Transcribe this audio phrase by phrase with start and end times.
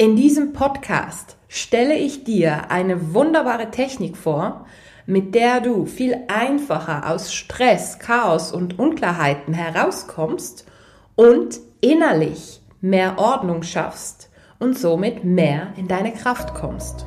[0.00, 4.64] In diesem Podcast stelle ich dir eine wunderbare Technik vor,
[5.06, 10.66] mit der du viel einfacher aus Stress, Chaos und Unklarheiten herauskommst
[11.16, 14.30] und innerlich mehr Ordnung schaffst
[14.60, 17.04] und somit mehr in deine Kraft kommst.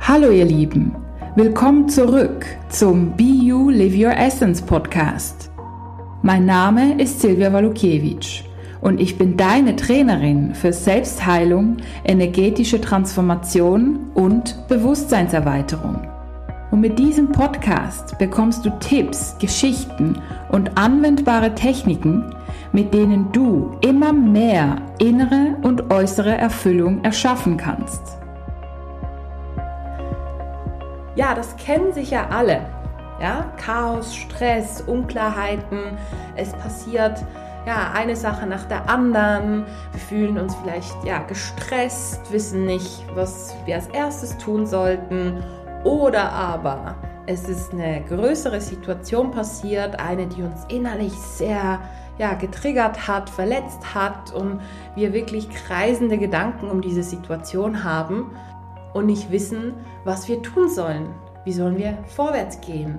[0.00, 0.94] Hallo ihr Lieben,
[1.36, 5.50] willkommen zurück zum Be You Live Your Essence Podcast.
[6.20, 8.44] Mein Name ist Silvia Walukiewicz
[8.84, 16.06] und ich bin deine Trainerin für Selbstheilung, energetische Transformation und Bewusstseinserweiterung.
[16.70, 22.34] Und mit diesem Podcast bekommst du Tipps, Geschichten und anwendbare Techniken,
[22.72, 28.02] mit denen du immer mehr innere und äußere Erfüllung erschaffen kannst.
[31.16, 32.60] Ja, das kennen sicher alle.
[33.18, 35.96] Ja, Chaos, Stress, Unklarheiten,
[36.36, 37.24] es passiert
[37.66, 39.64] ja, eine Sache nach der anderen.
[39.92, 45.42] Wir fühlen uns vielleicht ja, gestresst, wissen nicht, was wir als erstes tun sollten.
[45.84, 46.94] Oder aber
[47.26, 51.80] es ist eine größere Situation passiert, eine, die uns innerlich sehr
[52.18, 54.60] ja, getriggert hat, verletzt hat und
[54.94, 58.30] wir wirklich kreisende Gedanken um diese Situation haben
[58.92, 61.08] und nicht wissen, was wir tun sollen.
[61.44, 62.98] Wie sollen wir vorwärts gehen?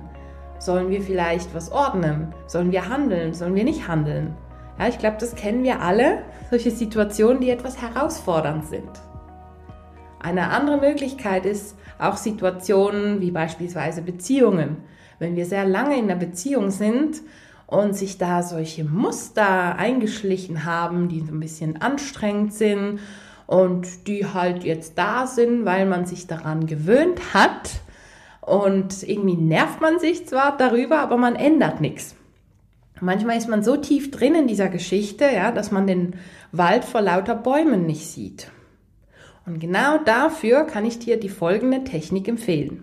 [0.58, 2.34] Sollen wir vielleicht was ordnen?
[2.46, 3.32] Sollen wir handeln?
[3.32, 4.36] Sollen wir nicht handeln?
[4.78, 8.90] Ja, ich glaube, das kennen wir alle, solche Situationen, die etwas herausfordernd sind.
[10.20, 14.78] Eine andere Möglichkeit ist auch Situationen wie beispielsweise Beziehungen.
[15.18, 17.22] Wenn wir sehr lange in einer Beziehung sind
[17.66, 23.00] und sich da solche Muster eingeschlichen haben, die so ein bisschen anstrengend sind
[23.46, 27.70] und die halt jetzt da sind, weil man sich daran gewöhnt hat
[28.40, 32.14] und irgendwie nervt man sich zwar darüber, aber man ändert nichts.
[33.00, 36.14] Manchmal ist man so tief drin in dieser Geschichte, ja, dass man den
[36.52, 38.50] Wald vor lauter Bäumen nicht sieht.
[39.44, 42.82] Und genau dafür kann ich dir die folgende Technik empfehlen.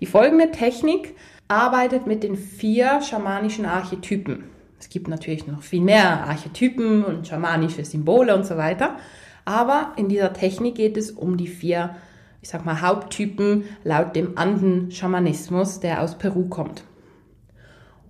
[0.00, 1.14] Die folgende Technik
[1.48, 4.44] arbeitet mit den vier schamanischen Archetypen.
[4.78, 8.96] Es gibt natürlich noch viel mehr Archetypen und schamanische Symbole und so weiter.
[9.44, 11.96] Aber in dieser Technik geht es um die vier,
[12.42, 16.84] ich sag mal, Haupttypen laut dem Anden-Schamanismus, der aus Peru kommt.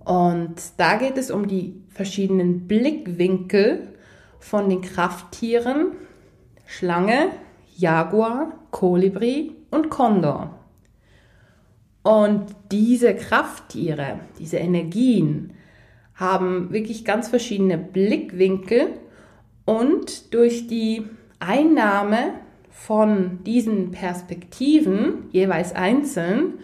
[0.05, 3.87] Und da geht es um die verschiedenen Blickwinkel
[4.39, 5.93] von den Krafttieren
[6.65, 7.29] Schlange,
[7.75, 10.59] Jaguar, Kolibri und Kondor.
[12.03, 15.53] Und diese Krafttiere, diese Energien
[16.15, 18.99] haben wirklich ganz verschiedene Blickwinkel
[19.65, 21.05] und durch die
[21.39, 22.33] Einnahme
[22.69, 26.55] von diesen Perspektiven jeweils einzeln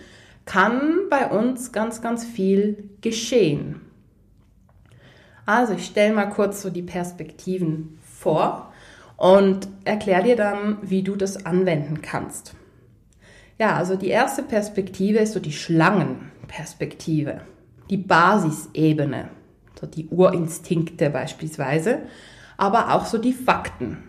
[0.49, 3.81] kann bei uns ganz, ganz viel geschehen.
[5.45, 8.73] Also ich stelle mal kurz so die Perspektiven vor
[9.15, 12.55] und erkläre dir dann, wie du das anwenden kannst.
[13.59, 17.41] Ja, also die erste Perspektive ist so die Schlangenperspektive,
[17.91, 19.29] die Basisebene,
[19.79, 21.99] so die Urinstinkte beispielsweise,
[22.57, 23.99] aber auch so die Fakten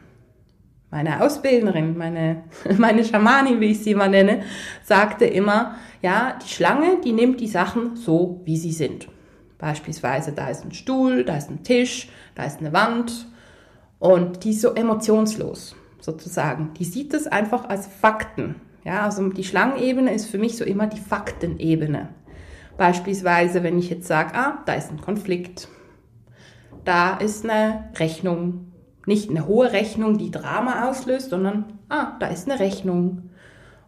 [0.90, 2.44] meine Ausbilderin, meine,
[2.78, 4.42] meine Schamanin, wie ich sie immer nenne,
[4.82, 9.08] sagte immer, ja, die Schlange, die nimmt die Sachen so, wie sie sind.
[9.58, 13.26] Beispielsweise, da ist ein Stuhl, da ist ein Tisch, da ist eine Wand
[13.98, 16.72] und die ist so emotionslos, sozusagen.
[16.78, 18.56] Die sieht es einfach als Fakten.
[18.84, 22.08] Ja, also die Schlangenebene ist für mich so immer die Faktenebene.
[22.78, 25.68] Beispielsweise, wenn ich jetzt sage, ah, da ist ein Konflikt,
[26.84, 28.69] da ist eine Rechnung,
[29.10, 33.30] nicht eine hohe Rechnung, die Drama auslöst, sondern, ah, da ist eine Rechnung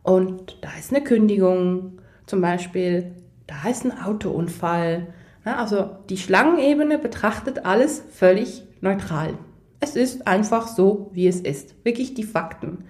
[0.02, 3.12] und da ist eine Kündigung zum Beispiel,
[3.46, 5.14] da ist ein Autounfall.
[5.44, 9.38] Also die Schlangenebene betrachtet alles völlig neutral.
[9.78, 11.76] Es ist einfach so, wie es ist.
[11.84, 12.84] Wirklich die Fakten.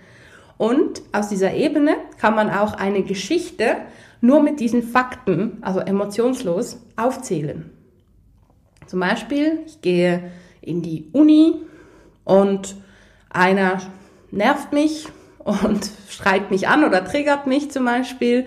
[0.56, 3.76] Und aus dieser Ebene kann man auch eine Geschichte
[4.22, 7.71] nur mit diesen Fakten, also emotionslos, aufzählen.
[8.87, 10.31] Zum Beispiel, ich gehe
[10.62, 11.56] in die Uni
[12.25, 12.77] und
[13.31, 13.81] einer
[14.30, 15.09] nervt mich
[15.39, 18.47] und schreit mich an oder triggert mich zum Beispiel.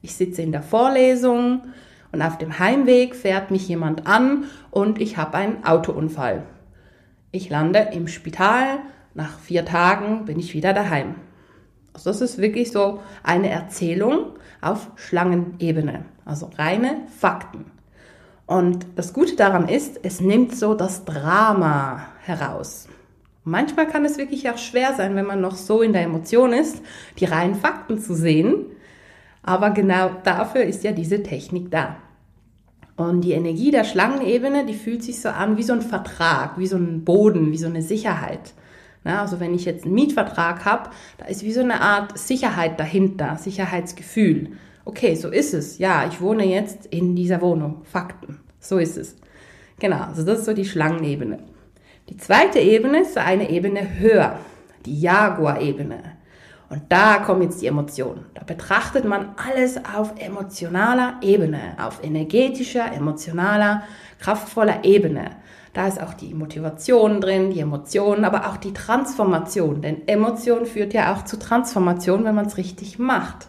[0.00, 1.62] Ich sitze in der Vorlesung
[2.10, 6.42] und auf dem Heimweg fährt mich jemand an und ich habe einen Autounfall.
[7.30, 8.78] Ich lande im Spital,
[9.14, 11.14] nach vier Tagen bin ich wieder daheim.
[11.94, 17.66] Also das ist wirklich so eine Erzählung auf Schlangenebene, also reine Fakten.
[18.46, 22.88] Und das Gute daran ist, es nimmt so das Drama heraus.
[23.44, 26.82] Manchmal kann es wirklich auch schwer sein, wenn man noch so in der Emotion ist,
[27.18, 28.66] die reinen Fakten zu sehen.
[29.42, 31.96] Aber genau dafür ist ja diese Technik da.
[32.96, 36.66] Und die Energie der Schlangenebene, die fühlt sich so an wie so ein Vertrag, wie
[36.66, 38.52] so ein Boden, wie so eine Sicherheit.
[39.02, 42.78] Na, also wenn ich jetzt einen Mietvertrag habe, da ist wie so eine Art Sicherheit
[42.78, 44.52] dahinter, Sicherheitsgefühl.
[44.84, 45.78] Okay, so ist es.
[45.78, 47.82] Ja, ich wohne jetzt in dieser Wohnung.
[47.84, 48.38] Fakten.
[48.60, 49.16] So ist es.
[49.80, 51.38] Genau, also das ist so die Schlangenebene.
[52.08, 54.38] Die zweite Ebene ist eine Ebene höher,
[54.84, 56.02] die Jaguar-Ebene.
[56.68, 58.26] Und da kommen jetzt die Emotionen.
[58.34, 63.82] Da betrachtet man alles auf emotionaler Ebene, auf energetischer, emotionaler,
[64.18, 65.36] kraftvoller Ebene.
[65.74, 69.80] Da ist auch die Motivation drin, die Emotionen, aber auch die Transformation.
[69.80, 73.48] Denn Emotion führt ja auch zu Transformation, wenn man es richtig macht.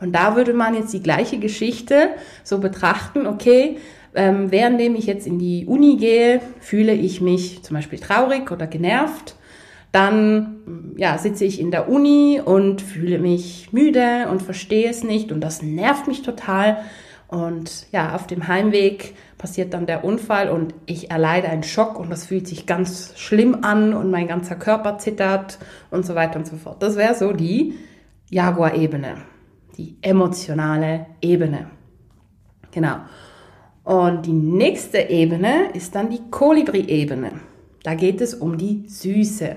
[0.00, 2.10] Und da würde man jetzt die gleiche Geschichte
[2.44, 3.78] so betrachten, okay,
[4.14, 8.66] ähm, währenddem ich jetzt in die Uni gehe, fühle ich mich zum Beispiel traurig oder
[8.66, 9.36] genervt.
[9.92, 15.32] Dann ja, sitze ich in der Uni und fühle mich müde und verstehe es nicht
[15.32, 16.78] und das nervt mich total.
[17.26, 22.10] Und ja, auf dem Heimweg passiert dann der Unfall und ich erleide einen Schock und
[22.10, 25.58] das fühlt sich ganz schlimm an und mein ganzer Körper zittert
[25.90, 26.82] und so weiter und so fort.
[26.82, 27.74] Das wäre so die
[28.30, 29.14] Jaguar-Ebene,
[29.76, 31.70] die emotionale Ebene.
[32.72, 32.96] Genau.
[33.90, 37.32] Und die nächste Ebene ist dann die Kolibri-Ebene.
[37.82, 39.56] Da geht es um die Süße.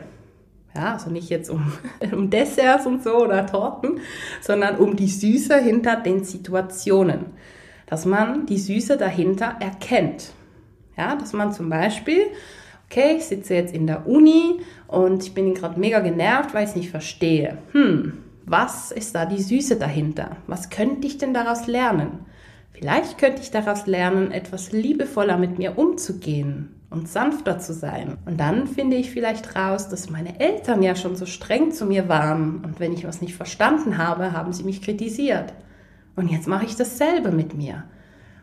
[0.76, 1.72] Ja, also nicht jetzt um,
[2.12, 4.00] um Desserts und so oder Torten,
[4.42, 7.28] sondern um die Süße hinter den Situationen.
[7.86, 10.32] Dass man die Süße dahinter erkennt.
[10.98, 12.24] Ja, dass man zum Beispiel,
[12.90, 16.72] okay, ich sitze jetzt in der Uni und ich bin gerade mega genervt, weil ich
[16.72, 17.60] es nicht verstehe.
[17.74, 18.14] Hm,
[18.48, 20.38] was ist da die Süße dahinter?
[20.48, 22.33] Was könnte ich denn daraus lernen?
[22.74, 28.18] Vielleicht könnte ich daraus lernen, etwas liebevoller mit mir umzugehen und sanfter zu sein.
[28.26, 32.10] Und dann finde ich vielleicht raus, dass meine Eltern ja schon so streng zu mir
[32.10, 35.54] waren und wenn ich was nicht verstanden habe, haben sie mich kritisiert.
[36.16, 37.86] Und jetzt mache ich dasselbe mit mir.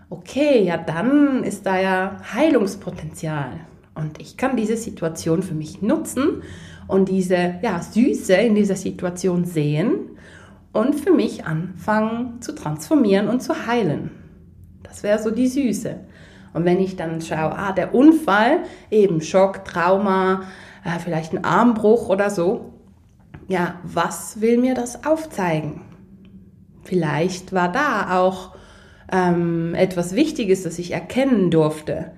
[0.08, 3.52] Okay, ja, dann ist da ja Heilungspotenzial.
[3.94, 6.42] Und ich kann diese Situation für mich nutzen
[6.88, 9.92] und diese ja, Süße in dieser Situation sehen
[10.72, 14.10] und für mich anfangen zu transformieren und zu heilen.
[14.90, 15.96] Das wäre so die Süße.
[16.52, 20.42] Und wenn ich dann schaue, ah, der Unfall, eben Schock, Trauma,
[20.84, 22.72] äh, vielleicht ein Armbruch oder so,
[23.48, 25.82] ja, was will mir das aufzeigen?
[26.82, 28.56] Vielleicht war da auch
[29.12, 32.12] ähm, etwas Wichtiges, das ich erkennen durfte.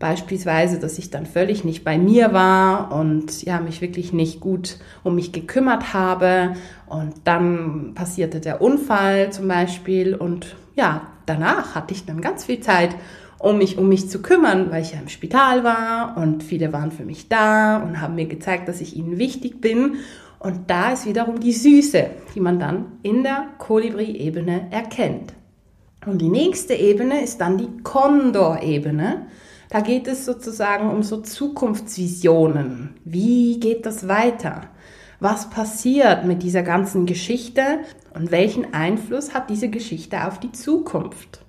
[0.00, 4.78] Beispielsweise, dass ich dann völlig nicht bei mir war und ja, mich wirklich nicht gut
[5.04, 6.54] um mich gekümmert habe.
[6.86, 12.60] Und dann passierte der Unfall zum Beispiel und ja, danach hatte ich dann ganz viel
[12.60, 12.96] Zeit,
[13.38, 16.92] um mich um mich zu kümmern, weil ich ja im Spital war und viele waren
[16.92, 19.96] für mich da und haben mir gezeigt, dass ich ihnen wichtig bin.
[20.38, 25.34] Und da ist wiederum die Süße, die man dann in der Kolibri-Ebene erkennt.
[26.06, 29.26] Und die nächste Ebene ist dann die Kondor-Ebene.
[29.70, 32.96] Da geht es sozusagen um so Zukunftsvisionen.
[33.04, 34.62] Wie geht das weiter?
[35.20, 37.62] Was passiert mit dieser ganzen Geschichte
[38.12, 41.44] und welchen Einfluss hat diese Geschichte auf die Zukunft?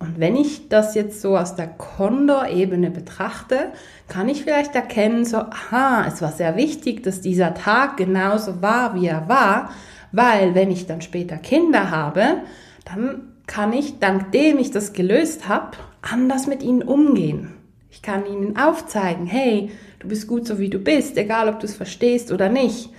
[0.00, 3.70] Und wenn ich das jetzt so aus der Kondor-Ebene betrachte,
[4.08, 8.96] kann ich vielleicht erkennen, so, aha, es war sehr wichtig, dass dieser Tag genauso war,
[8.96, 9.70] wie er war,
[10.10, 12.42] weil wenn ich dann später Kinder habe,
[12.84, 17.52] dann kann ich, dank dem ich das gelöst habe, anders mit ihnen umgehen.
[17.90, 19.70] Ich kann ihnen aufzeigen, hey,
[20.00, 22.90] du bist gut so wie du bist, egal ob du es verstehst oder nicht.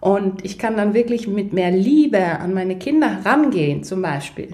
[0.00, 4.48] Und ich kann dann wirklich mit mehr Liebe an meine Kinder herangehen, zum Beispiel.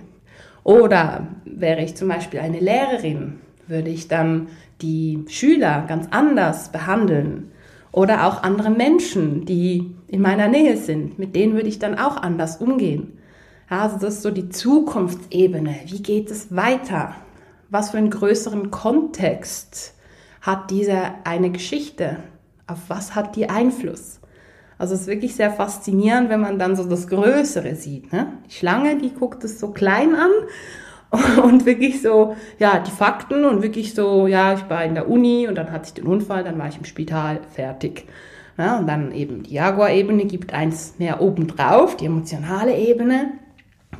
[0.63, 4.49] Oder wäre ich zum Beispiel eine Lehrerin, würde ich dann
[4.81, 7.51] die Schüler ganz anders behandeln.
[7.93, 12.17] Oder auch andere Menschen, die in meiner Nähe sind, mit denen würde ich dann auch
[12.17, 13.19] anders umgehen.
[13.69, 15.75] Also das ist so die Zukunftsebene.
[15.87, 17.17] Wie geht es weiter?
[17.73, 19.95] Was für einen größeren Kontext
[20.41, 22.17] hat diese eine Geschichte?
[22.67, 24.21] Auf was hat die Einfluss?
[24.77, 28.13] Also es ist wirklich sehr faszinierend, wenn man dann so das Größere sieht.
[28.13, 28.33] Ne?
[28.49, 33.63] Die Schlange, die guckt es so klein an und wirklich so, ja, die Fakten und
[33.63, 36.59] wirklich so, ja, ich war in der Uni und dann hatte ich den Unfall, dann
[36.59, 38.07] war ich im Spital, fertig.
[38.59, 43.33] Ja, und dann eben die Jaguar-Ebene gibt eins mehr obendrauf, die emotionale Ebene.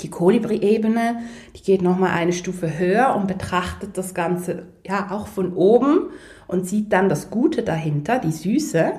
[0.03, 1.21] Die Kolibri-Ebene,
[1.55, 6.11] die geht nochmal eine Stufe höher und betrachtet das Ganze ja auch von oben
[6.47, 8.93] und sieht dann das Gute dahinter, die Süße.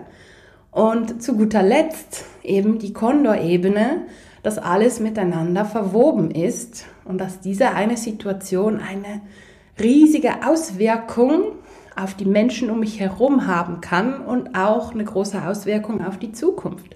[0.69, 4.05] Und zu guter Letzt eben die Kondor-Ebene,
[4.43, 9.21] dass alles miteinander verwoben ist und dass diese eine Situation eine
[9.79, 11.53] riesige Auswirkung
[11.95, 16.31] auf die Menschen um mich herum haben kann und auch eine große Auswirkung auf die
[16.31, 16.95] Zukunft.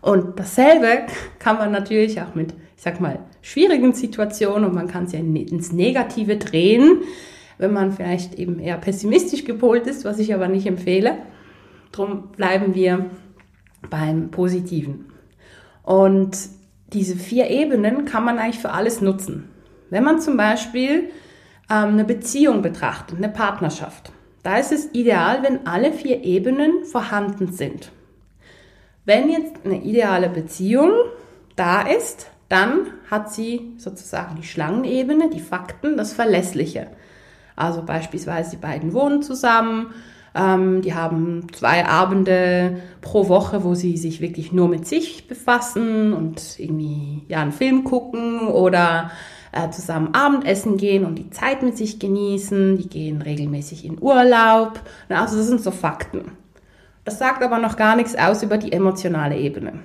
[0.00, 1.06] Und dasselbe
[1.38, 5.18] kann man natürlich auch mit, ich sag mal, schwierigen Situationen und man kann es ja
[5.18, 7.02] ins Negative drehen,
[7.58, 11.18] wenn man vielleicht eben eher pessimistisch gepolt ist, was ich aber nicht empfehle.
[11.92, 13.10] Drum bleiben wir
[13.88, 15.06] beim Positiven.
[15.82, 16.36] Und
[16.92, 19.48] diese vier Ebenen kann man eigentlich für alles nutzen.
[19.90, 21.10] Wenn man zum Beispiel
[21.70, 24.10] ähm, eine Beziehung betrachtet, eine Partnerschaft,
[24.42, 27.92] da ist es ideal, wenn alle vier Ebenen vorhanden sind.
[29.04, 30.90] Wenn jetzt eine ideale Beziehung
[31.56, 36.88] da ist, dann hat sie sozusagen die Schlangenebene, die Fakten, das Verlässliche.
[37.56, 39.94] Also beispielsweise die beiden wohnen zusammen,
[40.34, 46.12] ähm, die haben zwei Abende pro Woche, wo sie sich wirklich nur mit sich befassen
[46.12, 49.12] und irgendwie ja einen Film gucken oder
[49.52, 52.76] äh, zusammen Abendessen gehen und die Zeit mit sich genießen.
[52.76, 54.80] Die gehen regelmäßig in Urlaub.
[55.08, 56.32] Also das sind so Fakten.
[57.04, 59.80] Das sagt aber noch gar nichts aus über die emotionale Ebene.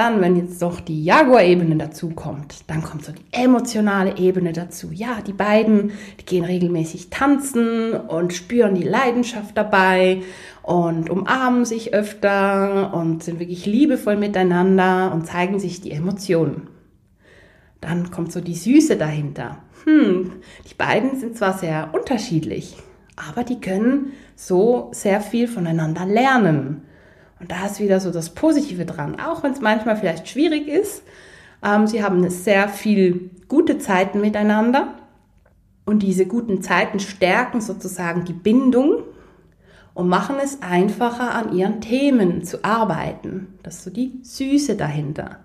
[0.00, 4.88] Dann, wenn jetzt doch die Jaguar-Ebene dazu kommt, dann kommt so die emotionale Ebene dazu.
[4.92, 10.22] Ja, die beiden, die gehen regelmäßig tanzen und spüren die Leidenschaft dabei
[10.62, 16.68] und umarmen sich öfter und sind wirklich liebevoll miteinander und zeigen sich die Emotionen.
[17.82, 19.58] Dann kommt so die Süße dahinter.
[19.84, 20.32] Hm,
[20.66, 22.78] die beiden sind zwar sehr unterschiedlich,
[23.16, 26.84] aber die können so sehr viel voneinander lernen.
[27.40, 31.02] Und da ist wieder so das Positive dran, auch wenn es manchmal vielleicht schwierig ist.
[31.64, 34.94] Ähm, sie haben sehr viel gute Zeiten miteinander
[35.86, 39.02] und diese guten Zeiten stärken sozusagen die Bindung
[39.94, 43.58] und machen es einfacher, an ihren Themen zu arbeiten.
[43.62, 45.38] Das ist so die Süße dahinter.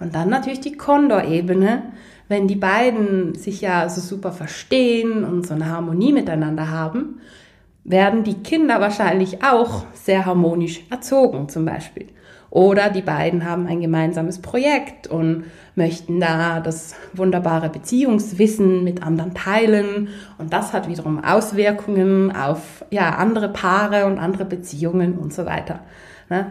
[0.00, 1.82] Und dann natürlich die Kondor-Ebene,
[2.28, 7.20] wenn die beiden sich ja so super verstehen und so eine Harmonie miteinander haben,
[7.88, 12.06] werden die Kinder wahrscheinlich auch sehr harmonisch erzogen zum Beispiel.
[12.50, 19.34] Oder die beiden haben ein gemeinsames Projekt und möchten da das wunderbare Beziehungswissen mit anderen
[19.34, 20.08] teilen.
[20.38, 25.80] Und das hat wiederum Auswirkungen auf ja, andere Paare und andere Beziehungen und so weiter.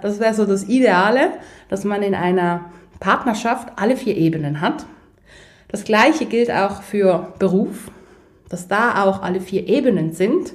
[0.02, 1.34] Das wäre so das Ideale,
[1.70, 2.66] dass man in einer
[3.00, 4.86] Partnerschaft alle vier Ebenen hat.
[5.68, 7.92] Das gleiche gilt auch für Beruf,
[8.50, 10.54] dass da auch alle vier Ebenen sind.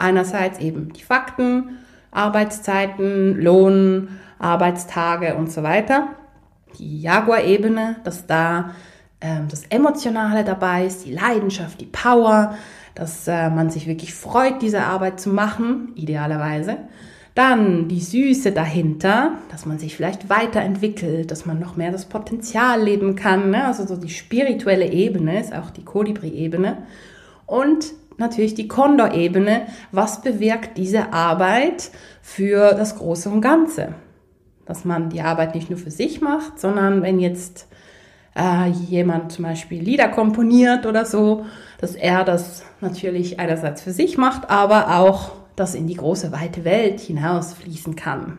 [0.00, 1.78] Einerseits eben die Fakten,
[2.10, 6.08] Arbeitszeiten, Lohn, Arbeitstage und so weiter.
[6.78, 8.70] Die Jaguar-Ebene, dass da
[9.20, 12.54] ähm, das Emotionale dabei ist, die Leidenschaft, die Power,
[12.94, 16.78] dass äh, man sich wirklich freut, diese Arbeit zu machen, idealerweise.
[17.34, 22.82] Dann die Süße dahinter, dass man sich vielleicht weiterentwickelt, dass man noch mehr das Potenzial
[22.82, 23.50] leben kann.
[23.50, 23.66] Ne?
[23.66, 26.78] Also so die spirituelle Ebene ist auch die Kolibri-Ebene.
[27.46, 29.62] Und natürlich die Kondor-Ebene.
[29.90, 31.90] Was bewirkt diese Arbeit
[32.22, 33.94] für das Große und Ganze?
[34.66, 37.66] Dass man die Arbeit nicht nur für sich macht, sondern wenn jetzt
[38.36, 41.46] äh, jemand zum Beispiel Lieder komponiert oder so,
[41.78, 46.64] dass er das natürlich einerseits für sich macht, aber auch das in die große weite
[46.64, 48.38] Welt hinaus fließen kann.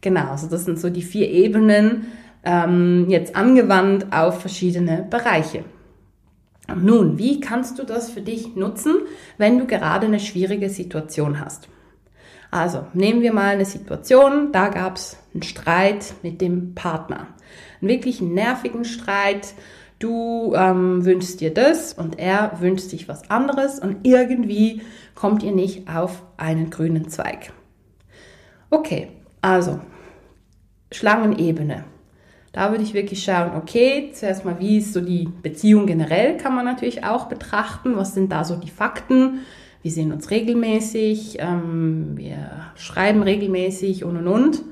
[0.00, 2.08] Genau, also das sind so die vier Ebenen
[2.44, 5.64] ähm, jetzt angewandt auf verschiedene Bereiche.
[6.72, 8.94] Nun, wie kannst du das für dich nutzen,
[9.36, 11.68] wenn du gerade eine schwierige Situation hast?
[12.50, 17.26] Also nehmen wir mal eine Situation, da gab es einen Streit mit dem Partner.
[17.80, 19.54] Einen wirklich nervigen Streit.
[19.98, 24.82] Du ähm, wünschst dir das und er wünscht sich was anderes und irgendwie
[25.14, 27.52] kommt ihr nicht auf einen grünen Zweig.
[28.70, 29.08] Okay,
[29.42, 29.80] also
[30.92, 31.84] Schlangenebene.
[32.54, 36.54] Da würde ich wirklich schauen, okay, zuerst mal, wie ist so die Beziehung generell, kann
[36.54, 37.96] man natürlich auch betrachten.
[37.96, 39.40] Was sind da so die Fakten?
[39.82, 42.36] Wir sehen uns regelmäßig, ähm, wir
[42.76, 44.62] schreiben regelmäßig und und und.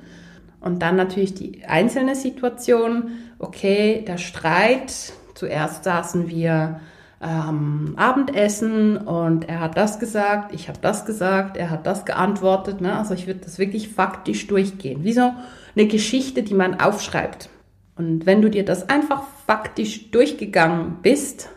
[0.60, 3.10] Und dann natürlich die einzelne Situation.
[3.40, 5.12] Okay, der Streit.
[5.34, 6.78] Zuerst saßen wir
[7.20, 12.80] ähm, Abendessen und er hat das gesagt, ich habe das gesagt, er hat das geantwortet.
[12.80, 12.96] Ne?
[12.96, 15.02] Also ich würde das wirklich faktisch durchgehen.
[15.02, 15.32] Wie so
[15.74, 17.48] eine Geschichte, die man aufschreibt.
[17.94, 21.50] Und wenn du dir das einfach faktisch durchgegangen bist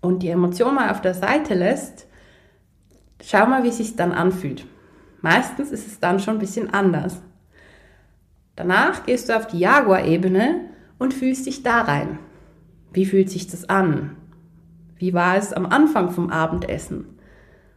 [0.00, 2.06] und die Emotion mal auf der Seite lässt,
[3.22, 4.66] schau mal, wie es sich dann anfühlt.
[5.20, 7.22] Meistens ist es dann schon ein bisschen anders.
[8.56, 10.60] Danach gehst du auf die Jaguar-Ebene
[10.98, 12.18] und fühlst dich da rein.
[12.92, 14.16] Wie fühlt sich das an?
[14.96, 17.18] Wie war es am Anfang vom Abendessen?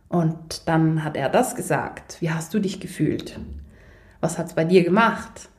[0.08, 2.22] Und dann hat er das gesagt.
[2.22, 3.39] Wie hast du dich gefühlt?
[4.22, 5.50] Was hat es bei dir gemacht?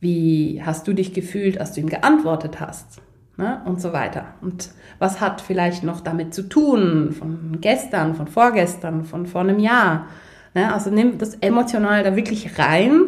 [0.00, 3.00] Wie hast du dich gefühlt, als du ihm geantwortet hast?
[3.36, 3.60] Ne?
[3.64, 4.34] Und so weiter.
[4.40, 9.58] Und was hat vielleicht noch damit zu tun, von gestern, von vorgestern, von vor einem
[9.58, 10.06] Jahr?
[10.54, 10.72] Ne?
[10.72, 13.02] Also nimm das emotional da wirklich rein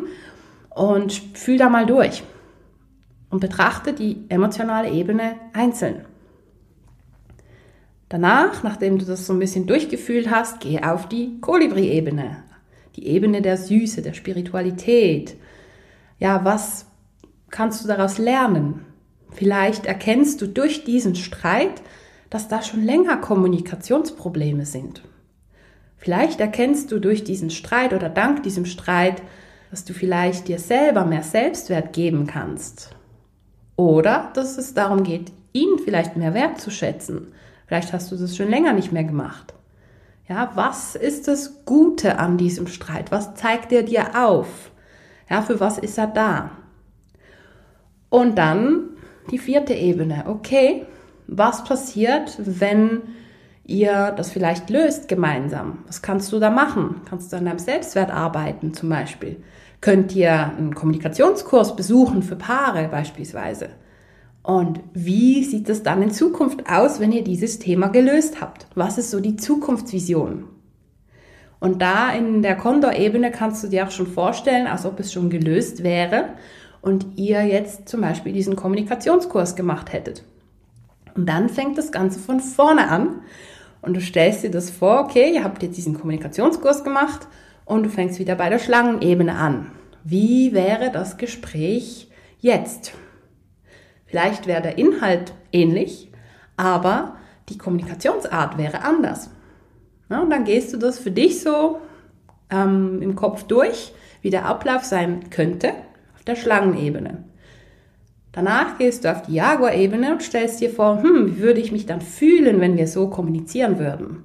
[0.70, 2.22] und fühl da mal durch.
[3.30, 6.04] Und betrachte die emotionale Ebene einzeln.
[8.08, 12.38] Danach, nachdem du das so ein bisschen durchgefühlt hast, geh auf die Kolibri-Ebene.
[12.96, 15.36] Die Ebene der Süße, der Spiritualität,
[16.18, 16.86] Ja, was
[17.50, 18.84] kannst du daraus lernen?
[19.30, 21.82] Vielleicht erkennst du durch diesen Streit,
[22.30, 25.02] dass da schon länger Kommunikationsprobleme sind.
[25.96, 29.22] Vielleicht erkennst du durch diesen Streit oder dank diesem Streit,
[29.70, 32.94] dass du vielleicht dir selber mehr Selbstwert geben kannst.
[33.76, 37.32] Oder dass es darum geht, ihn vielleicht mehr wertzuschätzen.
[37.66, 39.54] Vielleicht hast du das schon länger nicht mehr gemacht.
[40.28, 43.10] Ja, was ist das Gute an diesem Streit?
[43.10, 44.70] Was zeigt er dir auf?
[45.30, 46.50] Ja, für was ist er da?
[48.10, 48.90] Und dann
[49.30, 50.24] die vierte Ebene.
[50.26, 50.86] Okay,
[51.26, 53.02] was passiert, wenn
[53.64, 55.78] ihr das vielleicht löst gemeinsam?
[55.86, 57.02] Was kannst du da machen?
[57.04, 59.36] Kannst du an deinem Selbstwert arbeiten zum Beispiel?
[59.80, 63.68] Könnt ihr einen Kommunikationskurs besuchen für Paare beispielsweise?
[64.42, 68.66] Und wie sieht es dann in Zukunft aus, wenn ihr dieses Thema gelöst habt?
[68.74, 70.44] Was ist so die Zukunftsvision?
[71.60, 75.28] Und da in der Kondor-Ebene kannst du dir auch schon vorstellen, als ob es schon
[75.28, 76.30] gelöst wäre
[76.80, 80.24] und ihr jetzt zum Beispiel diesen Kommunikationskurs gemacht hättet.
[81.14, 83.22] Und dann fängt das Ganze von vorne an
[83.82, 87.26] und du stellst dir das vor, okay, ihr habt jetzt diesen Kommunikationskurs gemacht
[87.64, 89.72] und du fängst wieder bei der Schlangenebene an.
[90.04, 92.92] Wie wäre das Gespräch jetzt?
[94.06, 96.10] Vielleicht wäre der Inhalt ähnlich,
[96.56, 97.16] aber
[97.48, 99.30] die Kommunikationsart wäre anders.
[100.10, 101.80] Ja, und dann gehst du das für dich so
[102.50, 105.70] ähm, im Kopf durch, wie der Ablauf sein könnte
[106.14, 107.24] auf der Schlangenebene.
[108.32, 111.86] Danach gehst du auf die Jaguar-Ebene und stellst dir vor, hm, wie würde ich mich
[111.86, 114.24] dann fühlen, wenn wir so kommunizieren würden?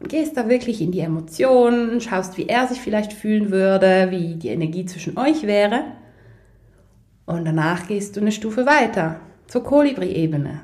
[0.00, 4.36] Und gehst da wirklich in die Emotionen, schaust, wie er sich vielleicht fühlen würde, wie
[4.36, 5.84] die Energie zwischen euch wäre.
[7.26, 10.62] Und danach gehst du eine Stufe weiter zur Kolibri-Ebene.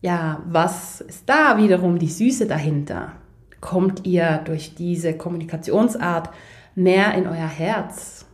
[0.00, 3.12] Ja, was ist da wiederum die Süße dahinter?
[3.60, 6.30] Kommt ihr durch diese Kommunikationsart
[6.74, 8.26] mehr in euer Herz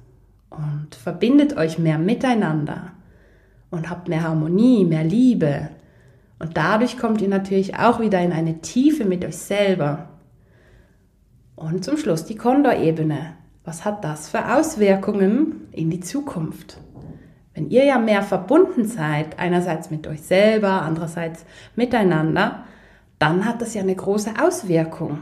[0.51, 2.93] und verbindet euch mehr miteinander
[3.71, 5.71] und habt mehr Harmonie, mehr Liebe.
[6.39, 10.11] Und dadurch kommt ihr natürlich auch wieder in eine Tiefe mit euch selber.
[11.57, 13.35] Und zum Schluss die Kondor-Ebene.
[13.65, 16.79] Was hat das für Auswirkungen in die Zukunft?
[17.55, 22.65] Wenn ihr ja mehr verbunden seid, einerseits mit euch selber, andererseits miteinander,
[23.19, 25.21] dann hat das ja eine große Auswirkung.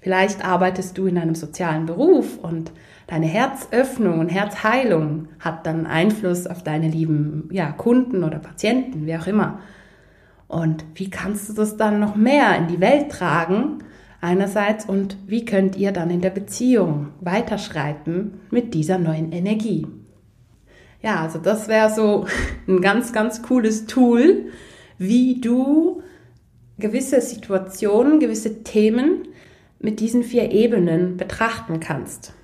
[0.00, 2.72] Vielleicht arbeitest du in einem sozialen Beruf und
[3.06, 9.16] deine Herzöffnung und Herzheilung hat dann Einfluss auf deine lieben ja, Kunden oder Patienten, wie
[9.16, 9.60] auch immer.
[10.48, 13.78] Und wie kannst du das dann noch mehr in die Welt tragen?
[14.20, 19.86] Einerseits und wie könnt ihr dann in der Beziehung weiterschreiten mit dieser neuen Energie?
[21.00, 22.26] Ja, also das wäre so
[22.68, 24.46] ein ganz, ganz cooles Tool,
[24.98, 26.01] wie du
[26.78, 29.28] gewisse Situationen, gewisse Themen
[29.78, 32.34] mit diesen vier Ebenen betrachten kannst.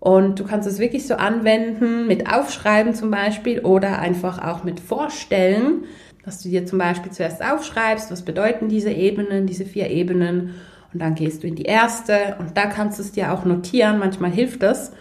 [0.00, 4.80] Und du kannst es wirklich so anwenden mit Aufschreiben zum Beispiel oder einfach auch mit
[4.80, 5.84] Vorstellen,
[6.24, 10.54] dass du dir zum Beispiel zuerst aufschreibst, was bedeuten diese Ebenen, diese vier Ebenen
[10.92, 13.98] und dann gehst du in die erste und da kannst du es dir auch notieren,
[13.98, 14.92] manchmal hilft das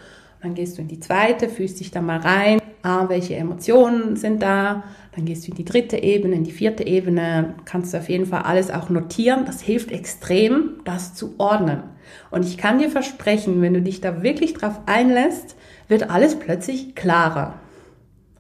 [0.44, 2.60] dann gehst du in die zweite, fühlst dich da mal rein.
[2.82, 4.84] Ah, welche Emotionen sind da?
[5.16, 7.56] Dann gehst du in die dritte Ebene, in die vierte Ebene.
[7.64, 9.46] Kannst du auf jeden Fall alles auch notieren.
[9.46, 11.84] Das hilft extrem, das zu ordnen.
[12.30, 15.56] Und ich kann dir versprechen, wenn du dich da wirklich drauf einlässt,
[15.88, 17.54] wird alles plötzlich klarer.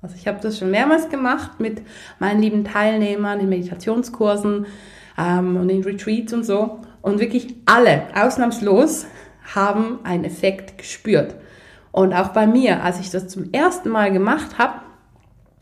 [0.01, 1.81] Also ich habe das schon mehrmals gemacht mit
[2.19, 4.65] meinen lieben Teilnehmern in Meditationskursen
[5.17, 6.81] ähm, und in Retreats und so.
[7.01, 9.05] Und wirklich alle, ausnahmslos,
[9.55, 11.35] haben einen Effekt gespürt.
[11.93, 14.73] Und auch bei mir, als ich das zum ersten Mal gemacht habe,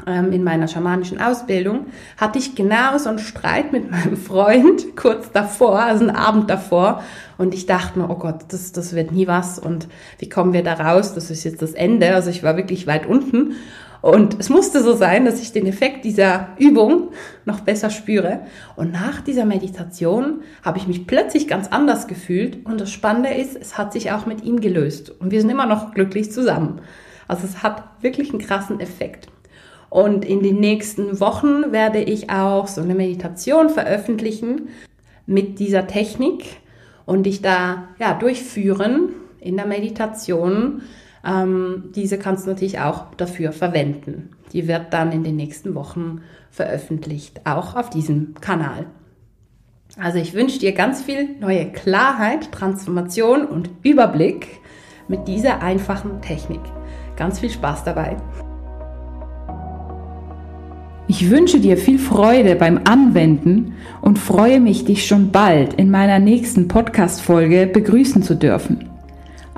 [0.08, 5.32] ähm, in meiner schamanischen Ausbildung, hatte ich genau so einen Streit mit meinem Freund kurz
[5.34, 7.04] davor, also einen Abend davor.
[7.38, 9.60] Und ich dachte mir, oh Gott, das, das wird nie was.
[9.60, 9.90] Und
[10.20, 11.14] wie kommen wir da raus?
[11.14, 12.16] Das ist jetzt das Ende.
[12.16, 13.56] Also ich war wirklich weit unten.
[14.02, 17.10] Und es musste so sein, dass ich den Effekt dieser Übung
[17.46, 18.42] noch besser spüre.
[18.76, 22.66] Und nach dieser Meditation habe ich mich plötzlich ganz anders gefühlt.
[22.66, 25.12] Und das Spannende ist, es hat sich auch mit ihm gelöst.
[25.12, 26.82] Und wir sind immer noch glücklich zusammen.
[27.28, 29.28] Also es hat wirklich einen krassen Effekt.
[29.90, 34.70] Und in den nächsten Wochen werde ich auch so eine Meditation veröffentlichen
[35.26, 36.46] mit dieser Technik
[37.06, 39.10] und dich da ja durchführen
[39.40, 40.82] in der Meditation
[41.26, 44.30] ähm, diese kannst du natürlich auch dafür verwenden.
[44.54, 48.88] Die wird dann in den nächsten Wochen veröffentlicht, auch auf diesem Kanal.
[49.98, 54.62] Also ich wünsche dir ganz viel neue Klarheit, Transformation und Überblick
[55.08, 56.62] mit dieser einfachen Technik.
[57.18, 58.18] Ganz viel Spaß dabei.
[61.08, 66.20] Ich wünsche dir viel Freude beim Anwenden und freue mich, dich schon bald in meiner
[66.20, 68.91] nächsten Podcast-Folge begrüßen zu dürfen.